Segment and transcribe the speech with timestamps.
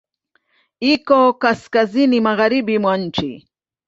[0.93, 3.29] Iko kaskazini magharibi mwa nchi.